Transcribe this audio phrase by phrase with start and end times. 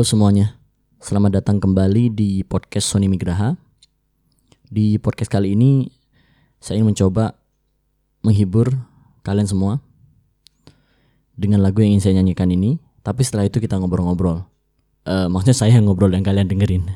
[0.00, 0.56] Halo semuanya,
[0.96, 3.52] selamat datang kembali di podcast Sony Migraha.
[4.64, 5.92] Di podcast kali ini,
[6.56, 7.36] saya ingin mencoba
[8.24, 8.80] menghibur
[9.20, 9.84] kalian semua
[11.36, 12.80] dengan lagu yang ingin saya nyanyikan ini.
[13.04, 14.40] Tapi setelah itu kita ngobrol-ngobrol.
[15.04, 16.88] Eh, maksudnya saya yang ngobrol dan kalian dengerin.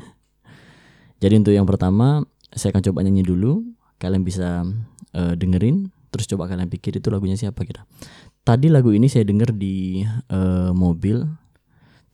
[1.21, 2.25] Jadi untuk yang pertama,
[2.57, 3.69] saya akan coba nyanyi dulu.
[4.01, 4.65] Kalian bisa
[5.13, 7.85] eh, dengerin, terus coba kalian pikir itu lagunya siapa kira.
[8.49, 11.44] Tadi lagu ini saya denger di eh, mobil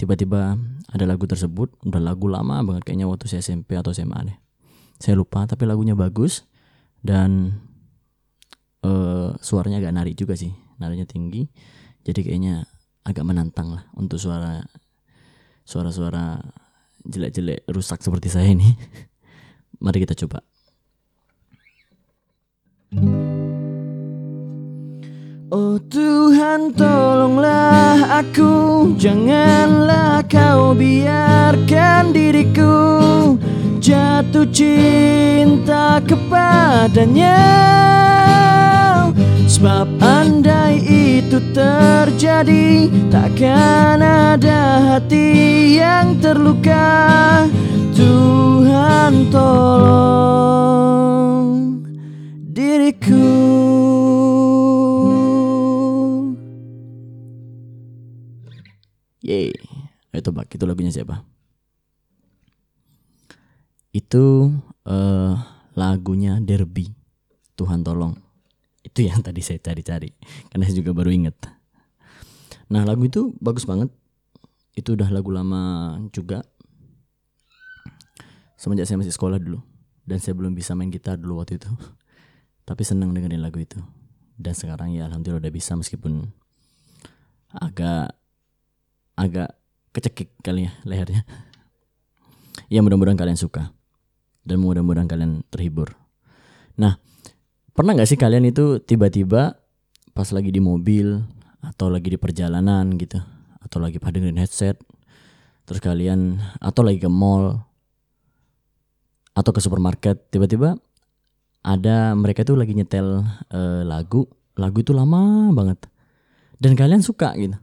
[0.00, 0.56] tiba-tiba
[0.88, 4.38] ada lagu tersebut udah lagu lama banget kayaknya waktu saya SMP atau SMA deh.
[4.96, 6.48] Saya lupa tapi lagunya bagus
[7.04, 7.60] dan
[8.80, 11.44] uh, suaranya agak nari juga sih narinya tinggi.
[12.00, 12.64] Jadi kayaknya
[13.04, 14.64] agak menantang lah untuk suara
[15.68, 16.40] suara-suara
[17.04, 18.72] jelek-jelek rusak seperti saya ini.
[19.84, 20.44] Mari kita coba
[25.50, 28.94] Oh Tuhan tolonglah aku.
[28.94, 33.34] Janganlah kau biarkan diriku
[33.82, 37.42] Jatuh cinta kepadanya.
[39.50, 47.50] Sebab andai itu terjadi Takkan ada hati yang terluka.
[47.98, 51.19] Tuhan tolong
[60.20, 61.24] Ayo tebak itu lagunya siapa?
[63.88, 64.52] Itu
[64.84, 65.32] uh,
[65.72, 66.92] lagunya Derby.
[67.56, 68.20] Tuhan tolong.
[68.84, 70.12] Itu yang tadi saya cari-cari.
[70.52, 71.40] Karena saya juga baru inget.
[72.68, 73.88] Nah lagu itu bagus banget.
[74.76, 76.44] Itu udah lagu lama juga.
[78.60, 79.64] Semenjak saya masih sekolah dulu.
[80.04, 81.72] Dan saya belum bisa main gitar dulu waktu itu.
[82.68, 83.80] Tapi senang dengerin lagu itu.
[84.36, 86.28] Dan sekarang ya alhamdulillah udah bisa meskipun
[87.56, 88.12] agak
[89.16, 89.59] agak
[89.90, 91.22] kecekik kali ya lehernya.
[92.70, 93.74] Ya mudah-mudahan kalian suka
[94.46, 95.94] dan mudah-mudahan kalian terhibur.
[96.78, 96.96] Nah,
[97.74, 99.58] pernah nggak sih kalian itu tiba-tiba
[100.14, 101.22] pas lagi di mobil
[101.60, 103.20] atau lagi di perjalanan gitu
[103.60, 104.80] atau lagi pada dengerin headset
[105.68, 107.62] terus kalian atau lagi ke mall
[109.36, 110.74] atau ke supermarket tiba-tiba
[111.62, 113.22] ada mereka tuh lagi nyetel
[113.52, 114.26] uh, lagu
[114.58, 115.86] lagu itu lama banget
[116.58, 117.54] dan kalian suka gitu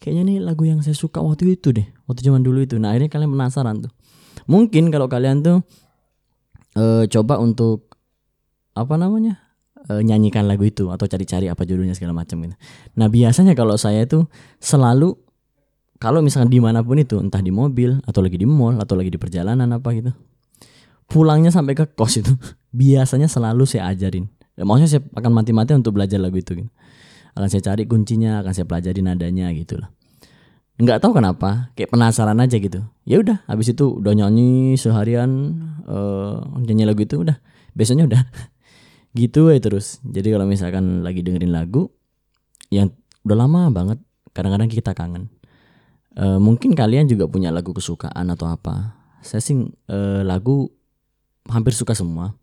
[0.00, 2.80] kayaknya nih lagu yang saya suka waktu itu deh waktu zaman dulu itu.
[2.80, 3.92] Nah akhirnya kalian penasaran tuh.
[4.48, 5.60] Mungkin kalau kalian tuh
[6.74, 7.92] e, coba untuk
[8.72, 9.38] apa namanya
[9.86, 12.56] e, nyanyikan lagu itu atau cari-cari apa judulnya segala macam gitu.
[12.96, 14.26] Nah biasanya kalau saya tuh
[14.58, 15.14] selalu
[16.00, 19.12] kalau misalnya di mana pun itu entah di mobil atau lagi di mall atau lagi
[19.12, 20.16] di perjalanan apa gitu
[21.12, 22.32] pulangnya sampai ke kos itu
[22.72, 24.32] biasanya selalu saya ajarin.
[24.56, 26.72] Ya, maksudnya saya akan mati-mati untuk belajar lagu itu gitu
[27.36, 29.90] akan saya cari kuncinya akan saya pelajari nadanya gitu lah.
[30.80, 32.80] Nggak tahu kenapa kayak penasaran aja gitu.
[33.04, 37.36] Ya udah habis itu udah nyanyi seharian uh, nyanyi lagu itu udah
[37.76, 38.22] besoknya udah.
[39.10, 39.98] Gitu ya terus.
[40.06, 41.90] Jadi kalau misalkan lagi dengerin lagu
[42.70, 42.94] yang
[43.26, 43.98] udah lama banget
[44.30, 45.34] kadang-kadang kita kangen.
[46.14, 48.94] Uh, mungkin kalian juga punya lagu kesukaan atau apa.
[49.20, 50.70] Saya sih uh, lagu
[51.50, 52.38] hampir suka semua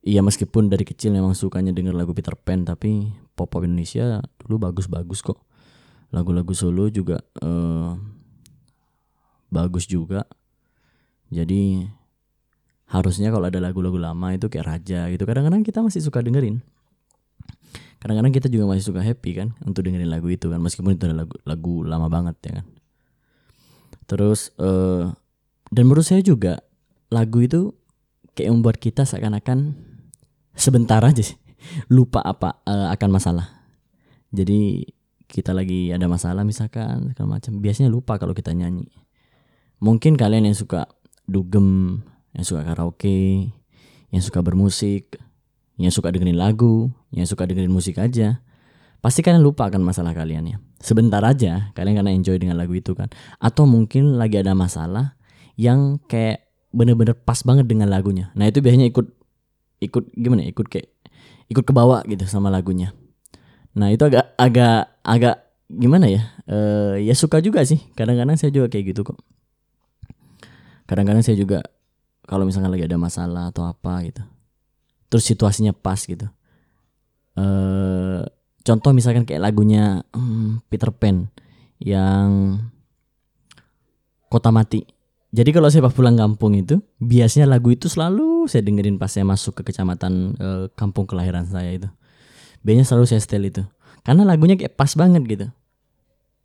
[0.00, 4.70] Iya meskipun dari kecil memang sukanya denger lagu Peter Pan tapi pop pop Indonesia dulu
[4.70, 5.44] bagus-bagus kok.
[6.10, 7.94] Lagu-lagu solo juga uh,
[9.52, 10.24] bagus juga.
[11.28, 11.84] Jadi
[12.90, 15.22] harusnya kalau ada lagu-lagu lama itu kayak Raja gitu.
[15.28, 16.64] Kadang-kadang kita masih suka dengerin.
[18.00, 21.36] Kadang-kadang kita juga masih suka happy kan untuk dengerin lagu itu kan meskipun itu lagu,
[21.44, 22.66] lagu lama banget ya kan.
[24.08, 25.12] Terus uh,
[25.68, 26.64] dan menurut saya juga
[27.12, 27.76] lagu itu
[28.32, 29.89] kayak membuat kita seakan-akan
[30.54, 31.38] sebentar aja sih
[31.92, 33.46] lupa apa uh, akan masalah.
[34.30, 34.86] Jadi
[35.30, 38.90] kita lagi ada masalah misalkan segala macam biasanya lupa kalau kita nyanyi.
[39.80, 40.90] Mungkin kalian yang suka
[41.24, 42.02] dugem,
[42.36, 43.48] yang suka karaoke,
[44.10, 45.16] yang suka bermusik,
[45.80, 48.42] yang suka dengerin lagu, yang suka dengerin musik aja,
[49.00, 50.56] pasti kalian lupa akan masalah kalian ya.
[50.80, 53.08] Sebentar aja kalian karena enjoy dengan lagu itu kan.
[53.40, 55.16] Atau mungkin lagi ada masalah
[55.56, 58.28] yang kayak bener-bener pas banget dengan lagunya.
[58.36, 59.19] Nah itu biasanya ikut
[59.80, 60.88] ikut gimana ya, ikut kayak
[61.50, 62.94] ikut ke bawah gitu sama lagunya.
[63.74, 65.36] Nah itu agak agak agak
[65.70, 67.80] gimana ya uh, ya suka juga sih.
[67.98, 69.18] Kadang-kadang saya juga kayak gitu kok.
[70.86, 71.64] Kadang-kadang saya juga
[72.30, 74.22] kalau misalnya lagi ada masalah atau apa gitu
[75.10, 76.30] terus situasinya pas gitu.
[77.34, 78.22] Uh,
[78.62, 81.26] contoh misalkan kayak lagunya hmm, Peter Pan
[81.82, 82.62] yang
[84.30, 84.86] Kota Mati
[85.30, 89.62] jadi kalau saya pulang kampung itu biasanya lagu itu selalu saya dengerin pas saya masuk
[89.62, 91.86] ke kecamatan e, kampung kelahiran saya itu.
[92.66, 93.62] Biasanya selalu saya setel itu.
[94.02, 95.46] Karena lagunya kayak pas banget gitu.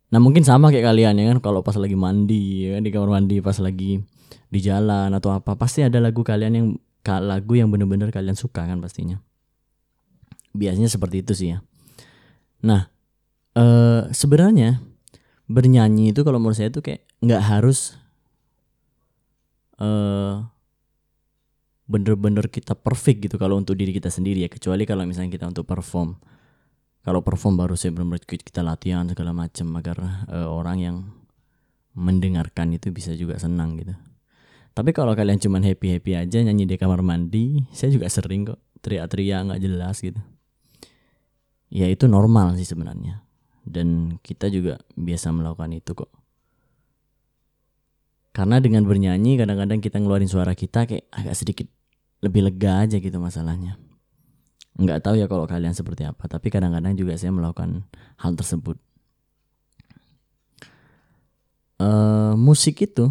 [0.06, 3.10] nah mungkin sama kayak kalian ya kan kalau pas lagi mandi ya kan di kamar
[3.10, 3.98] mandi pas lagi
[4.46, 6.66] di jalan atau apa pasti ada lagu kalian yang
[7.26, 9.18] lagu yang bener-bener kalian suka kan pastinya
[10.54, 11.58] biasanya seperti itu sih ya
[12.62, 12.86] nah
[13.58, 14.78] eh sebenarnya
[15.50, 17.98] bernyanyi itu kalau menurut saya itu kayak nggak harus
[19.80, 20.34] eh
[21.86, 24.50] bener-bener kita perfect gitu kalau untuk diri kita sendiri ya.
[24.50, 26.18] Kecuali kalau misalnya kita untuk perform.
[27.06, 30.96] Kalau perform baru saya benar-benar kita latihan segala macam agar uh, orang yang
[31.94, 33.94] mendengarkan itu bisa juga senang gitu.
[34.76, 38.60] Tapi kalau kalian cuman happy happy aja nyanyi di kamar mandi saya juga sering kok
[38.84, 40.18] teriak-teriak nggak jelas gitu.
[41.70, 43.22] Ya itu normal sih sebenarnya.
[43.62, 46.10] Dan kita juga biasa melakukan itu kok
[48.36, 51.72] karena dengan bernyanyi kadang-kadang kita ngeluarin suara kita kayak agak sedikit
[52.20, 53.80] lebih lega aja gitu masalahnya.
[54.76, 57.88] Nggak tahu ya kalau kalian seperti apa tapi kadang-kadang juga saya melakukan
[58.20, 58.76] hal tersebut.
[61.80, 63.08] Uh, musik itu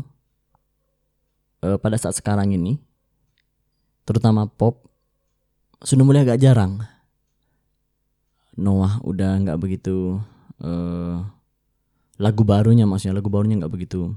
[1.66, 2.78] uh, pada saat sekarang ini
[4.06, 4.86] terutama pop
[5.82, 6.86] sudah mulai agak jarang.
[8.62, 10.22] Noah udah nggak begitu
[10.62, 11.18] uh,
[12.22, 14.14] lagu barunya maksudnya lagu barunya nggak begitu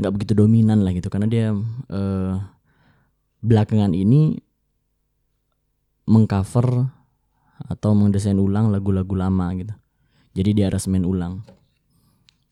[0.00, 1.12] nggak begitu dominan lah gitu.
[1.12, 1.52] Karena dia
[1.92, 2.32] uh,
[3.44, 4.40] belakangan ini
[6.08, 6.88] mengcover
[7.60, 9.74] atau mendesain ulang lagu-lagu lama gitu.
[10.32, 11.44] Jadi dia aransemen ulang.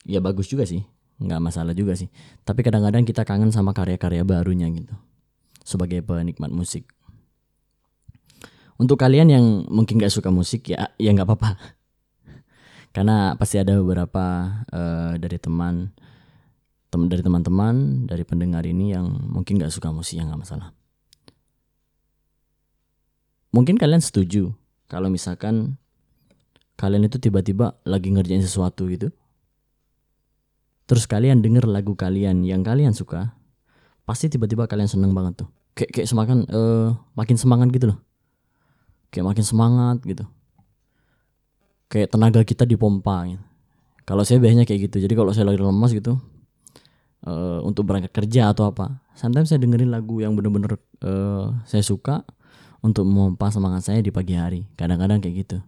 [0.04, 0.84] Ya bagus juga sih.
[1.18, 2.12] Nggak masalah juga sih.
[2.44, 4.94] Tapi kadang-kadang kita kangen sama karya-karya barunya gitu.
[5.64, 6.86] Sebagai penikmat musik.
[8.78, 11.50] Untuk kalian yang mungkin gak suka musik ya ya nggak apa-apa.
[12.94, 15.90] Karena pasti ada beberapa uh, dari teman
[16.88, 20.73] tem dari teman-teman dari pendengar ini yang mungkin gak suka musik yang nggak masalah.
[23.52, 24.52] Mungkin kalian setuju
[24.88, 25.76] kalau misalkan
[26.81, 29.12] kalian itu tiba-tiba lagi ngerjain sesuatu gitu.
[30.88, 33.37] Terus kalian denger lagu kalian yang kalian suka
[34.08, 35.49] pasti tiba-tiba kalian seneng banget tuh.
[35.76, 37.99] Kayak kayak semakin uh, makin semangat gitu loh.
[39.12, 40.25] Kayak makin semangat gitu.
[41.93, 43.44] Kayak tenaga kita dipompa gitu.
[44.08, 45.05] kalau saya biasanya kayak gitu.
[45.05, 46.17] Jadi kalau saya lagi lemas gitu
[47.26, 49.02] uh, untuk berangkat kerja atau apa.
[49.18, 52.22] Sometimes saya dengerin lagu yang bener-bener uh, saya suka
[52.84, 54.68] untuk memompa semangat saya di pagi hari.
[54.78, 55.58] Kadang-kadang kayak gitu.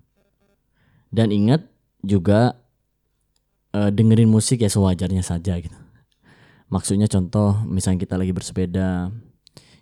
[1.10, 1.66] Dan ingat
[2.06, 2.54] juga
[3.74, 5.78] uh, dengerin musik ya sewajarnya saja gitu.
[6.70, 9.10] Maksudnya contoh misalnya kita lagi bersepeda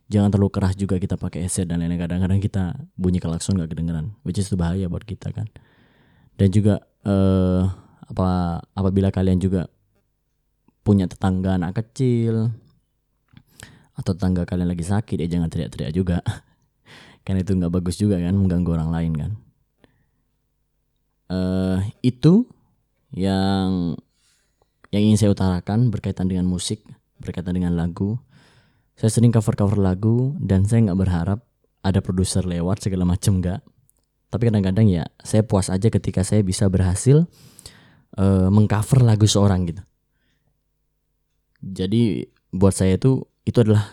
[0.08, 2.00] jangan terlalu keras juga kita pakai headset dan lain-lain.
[2.00, 2.64] Kadang-kadang kita
[2.96, 5.52] bunyi klakson gak kedengeran which is itu bahaya buat kita kan.
[6.40, 7.68] Dan juga uh,
[8.08, 9.68] apa apabila kalian juga
[10.88, 12.49] punya tetangga anak kecil.
[13.93, 16.25] Atau tetangga kalian lagi sakit ya jangan teriak-teriak juga.
[17.29, 19.31] Karena itu nggak bagus juga kan mengganggu orang lain kan.
[21.29, 22.49] Uh, itu
[23.12, 24.00] yang
[24.88, 26.81] yang ingin saya utarakan berkaitan dengan musik
[27.20, 28.17] berkaitan dengan lagu.
[28.96, 31.44] Saya sering cover-cover lagu dan saya nggak berharap
[31.85, 33.61] ada produser lewat segala macam nggak.
[34.32, 37.29] Tapi kadang-kadang ya saya puas aja ketika saya bisa berhasil
[38.17, 39.85] uh, mengcover lagu seorang gitu
[41.62, 43.84] jadi buat saya itu itu adalah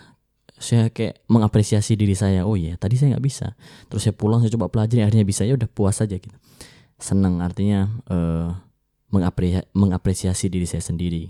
[0.55, 2.47] saya kayak mengapresiasi diri saya.
[2.47, 3.57] Oh iya tadi saya nggak bisa.
[3.91, 5.43] Terus saya pulang saya coba pelajari akhirnya bisa.
[5.43, 6.35] Ya udah puas aja gitu.
[6.95, 8.55] Seneng artinya uh,
[9.11, 11.27] mengapresiasi, mengapresiasi diri saya sendiri.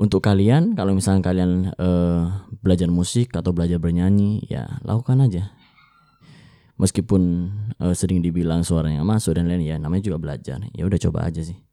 [0.00, 5.52] Untuk kalian kalau misalnya kalian uh, belajar musik atau belajar bernyanyi ya lakukan aja.
[6.80, 10.64] Meskipun uh, sering dibilang suaranya masuk dan lain ya namanya juga belajar.
[10.72, 11.69] Ya udah coba aja sih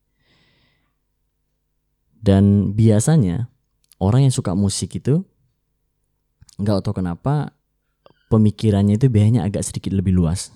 [2.28, 3.48] dan biasanya
[4.04, 5.24] orang yang suka musik itu
[6.60, 7.56] nggak tahu kenapa
[8.28, 10.52] pemikirannya itu biasanya agak sedikit lebih luas.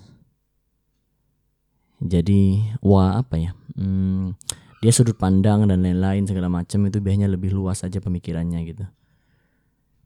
[2.04, 3.56] Jadi wah apa ya?
[3.72, 4.36] Hmm,
[4.84, 8.84] dia sudut pandang dan lain-lain segala macam itu biasanya lebih luas aja pemikirannya gitu.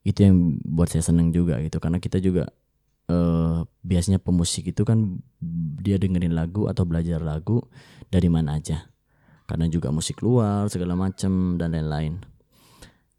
[0.07, 2.47] Itu yang buat saya seneng juga gitu karena kita juga
[3.11, 5.19] uh, biasanya pemusik itu kan
[5.83, 7.67] dia dengerin lagu atau belajar lagu
[8.07, 8.87] dari mana aja
[9.47, 12.19] karena juga musik luar segala macam dan lain-lain.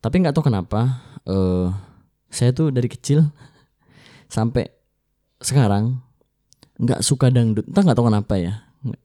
[0.03, 1.71] Tapi nggak tahu kenapa uh,
[2.27, 3.23] saya tuh dari kecil
[4.35, 4.67] sampai
[5.39, 6.03] sekarang
[6.77, 7.65] nggak suka dangdut.
[7.65, 8.53] Entah nggak tahu kenapa ya.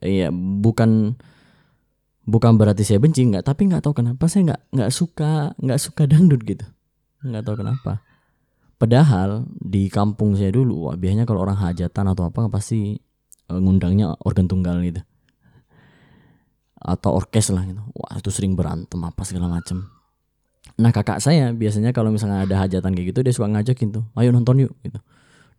[0.02, 1.17] Iya bukan
[2.26, 3.47] bukan berarti saya benci nggak.
[3.47, 6.67] Tapi nggak tahu kenapa saya nggak nggak suka nggak suka dangdut gitu.
[7.23, 8.02] Nggak tahu kenapa.
[8.83, 12.99] Padahal di kampung saya dulu wah, biasanya kalau orang hajatan atau apa pasti
[13.47, 15.07] uh, ngundangnya organ tunggal gitu
[16.83, 17.83] atau orkes lah gitu.
[17.95, 19.87] Wah itu sering berantem apa segala macem.
[20.79, 24.35] Nah kakak saya biasanya kalau misalnya ada hajatan kayak gitu dia suka ngajakin tuh ayo
[24.35, 24.99] nonton yuk gitu.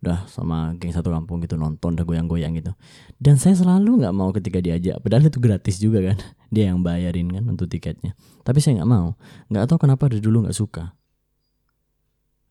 [0.04, 2.76] Udah sama geng satu kampung gitu nonton udah goyang-goyang gitu.
[3.16, 6.20] Dan saya selalu nggak mau ketika diajak padahal itu gratis juga kan.
[6.54, 8.12] Dia yang bayarin kan untuk tiketnya.
[8.44, 9.16] Tapi saya nggak mau.
[9.48, 10.92] Nggak tahu kenapa dari dulu nggak suka.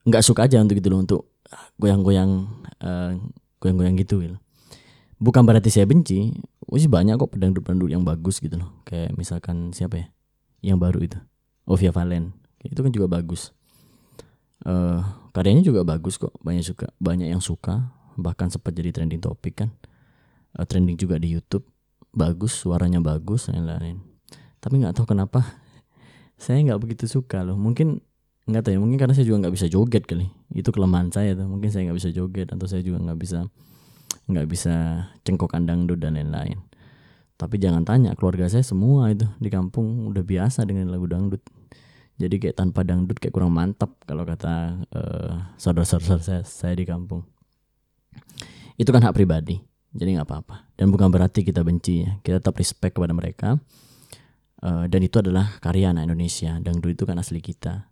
[0.04, 1.20] Nggak suka aja untuk gitu loh untuk
[1.78, 2.30] goyang-goyang
[2.82, 3.12] uh,
[3.62, 4.36] goyang-goyang gitu gitu.
[5.22, 6.34] Bukan berarti saya benci
[6.80, 8.70] sih banyak kok pedangdut-pedangdut yang bagus gitu loh.
[8.88, 10.06] Kayak misalkan siapa ya?
[10.64, 11.18] Yang baru itu.
[11.68, 12.32] Ovia Valen.
[12.64, 13.52] Itu kan juga bagus.
[14.64, 15.04] Uh,
[15.36, 16.32] karyanya juga bagus kok.
[16.40, 17.92] Banyak suka banyak yang suka.
[18.16, 19.70] Bahkan sempat jadi trending topik kan.
[20.56, 21.68] Uh, trending juga di YouTube.
[22.14, 24.00] Bagus suaranya bagus lain-lain.
[24.62, 25.44] Tapi nggak tahu kenapa
[26.40, 27.60] saya nggak begitu suka loh.
[27.60, 28.00] Mungkin
[28.44, 30.32] nggak tahu ya mungkin karena saya juga nggak bisa joget kali.
[30.56, 31.44] Itu kelemahan saya tuh.
[31.44, 33.44] Mungkin saya nggak bisa joget atau saya juga nggak bisa
[34.24, 36.60] nggak bisa cengkok kandang dan lain-lain.
[37.34, 41.42] Tapi jangan tanya keluarga saya semua itu di kampung udah biasa dengan lagu dangdut.
[42.14, 47.26] Jadi kayak tanpa dangdut kayak kurang mantap kalau kata uh, saudara-saudara saya, saya di kampung.
[48.78, 49.58] Itu kan hak pribadi
[49.94, 50.56] jadi nggak apa-apa.
[50.74, 53.58] Dan bukan berarti kita benci ya kita tetap respect kepada mereka.
[54.64, 57.90] Uh, dan itu adalah karya anak Indonesia dangdut itu kan asli kita.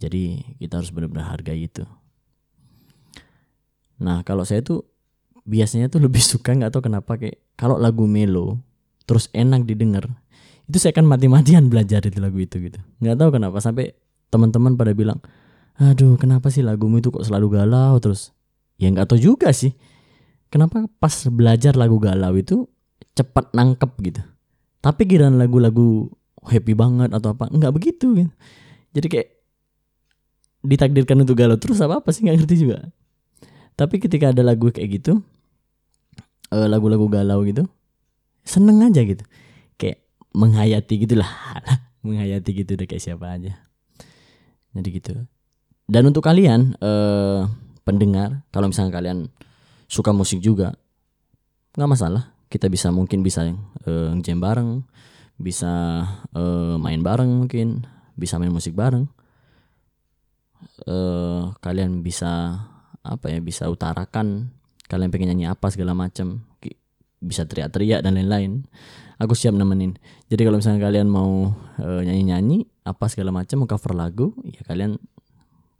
[0.00, 1.84] Jadi kita harus benar-benar hargai itu.
[4.00, 4.84] Nah kalau saya tuh
[5.44, 8.58] biasanya tuh lebih suka nggak tahu kenapa kayak kalau lagu melo
[9.04, 10.08] terus enak didengar
[10.64, 12.80] itu saya akan mati-matian belajar itu lagu itu gitu.
[13.04, 13.92] Nggak tahu kenapa sampai
[14.32, 15.20] teman-teman pada bilang
[15.76, 18.00] aduh kenapa sih lagumu itu kok selalu galau?
[18.00, 18.32] Terus
[18.80, 19.76] ya nggak tahu juga sih
[20.48, 22.64] kenapa pas belajar lagu galau itu
[23.12, 24.22] cepat nangkep gitu.
[24.80, 26.08] Tapi giliran lagu-lagu
[26.44, 28.32] happy banget atau apa nggak begitu gitu.
[28.96, 29.28] Jadi kayak
[30.64, 32.88] ditakdirkan untuk galau terus apa apa sih nggak ngerti juga
[33.74, 35.22] tapi ketika ada lagu kayak gitu
[36.54, 37.66] eh, lagu-lagu galau gitu
[38.44, 39.24] seneng aja gitu.
[40.34, 41.30] Menghayati gitulah
[42.02, 43.54] menghayati gitu deh kayak siapa aja.
[44.74, 45.14] Jadi gitu.
[45.86, 47.46] Dan untuk kalian eh,
[47.86, 49.30] pendengar kalau misalnya kalian
[49.86, 50.74] suka musik juga
[51.78, 52.34] nggak masalah.
[52.50, 53.46] Kita bisa mungkin bisa
[53.86, 54.82] eh, jam bareng
[55.38, 56.02] bisa
[56.34, 57.86] eh, main bareng mungkin
[58.18, 59.06] bisa main musik bareng.
[60.82, 62.58] Eh, kalian bisa
[63.04, 64.48] apa ya bisa utarakan
[64.88, 66.44] kalian pengen nyanyi apa segala macam
[67.24, 68.68] bisa teriak-teriak dan lain-lain.
[69.16, 69.96] Aku siap nemenin.
[70.28, 75.00] Jadi kalau misalnya kalian mau uh, nyanyi-nyanyi apa segala macam mau cover lagu ya kalian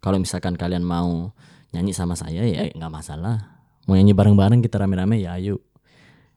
[0.01, 1.37] kalau misalkan kalian mau
[1.69, 3.61] nyanyi sama saya ya nggak masalah.
[3.85, 5.61] Mau nyanyi bareng-bareng kita rame-rame ya ayo.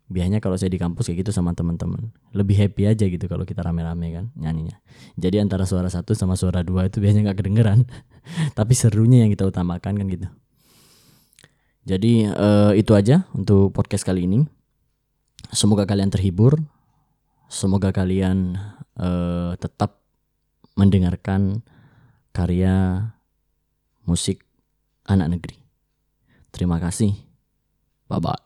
[0.08, 2.12] Biasanya kalau saya di kampus kayak gitu sama teman-teman.
[2.32, 4.76] Lebih happy aja gitu kalau kita rame-rame kan nyanyinya.
[5.16, 7.84] Jadi antara suara satu sama suara dua itu biasanya nggak kedengeran.
[8.58, 10.28] Tapi serunya yang kita utamakan kan gitu
[11.88, 14.44] jadi uh, itu aja untuk podcast kali ini
[15.48, 16.60] semoga kalian terhibur
[17.48, 18.60] Semoga kalian
[19.00, 20.04] uh, tetap
[20.76, 21.64] mendengarkan
[22.36, 23.08] karya
[24.04, 24.44] musik
[25.08, 25.56] anak negeri.
[26.52, 27.16] Terima kasih.
[28.04, 28.36] Bye bye.